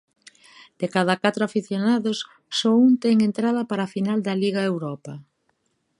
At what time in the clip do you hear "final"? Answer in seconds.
3.95-4.19